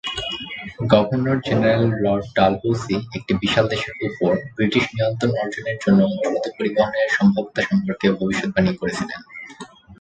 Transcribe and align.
Governor 0.91 1.37
general 1.47 1.83
lord 2.03 2.25
Dalhousie 2.35 2.95
একটি 3.17 3.31
বিশাল 3.41 3.65
দেশের 3.73 3.93
ওপর 4.07 4.31
ব্রিটিশ 4.55 4.83
নিয়ন্ত্রণ 4.93 5.31
অর্জনের 5.41 5.77
জন্য 5.83 5.99
দ্রুত 6.17 6.45
পরিবহনের 6.57 7.07
সম্ভাব্যতা 7.17 7.61
সম্পর্কে 7.69 8.07
ভবিষ্যদ্বাণী 8.19 8.71
করেছিলেন। 8.79 9.19